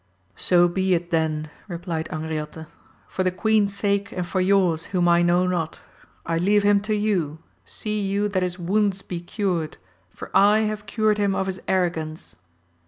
So 0.35 0.67
be 0.67 0.95
it 0.95 1.11
then, 1.11 1.51
replied 1.67 2.07
Angriote, 2.11 2.65
for 3.07 3.23
the 3.23 3.29
queen's 3.29 3.77
sake 3.77 4.11
and 4.11 4.25
for 4.25 4.41
your's 4.41 4.85
whom 4.85 5.07
I 5.07 5.21
know 5.21 5.45
not. 5.45 5.81
I 6.25 6.39
leave 6.39 6.63
him 6.63 6.79
to 6.89 6.95
you, 6.95 7.37
see 7.65 7.99
you 8.01 8.27
that 8.29 8.41
his 8.41 8.57
wounds 8.57 9.03
be 9.03 9.19
cured, 9.21 9.77
for 10.09 10.35
I 10.35 10.61
have 10.61 10.87
cured 10.87 11.19
him 11.19 11.35
of 11.35 11.45
his 11.45 11.61
arrogance. 11.67 12.35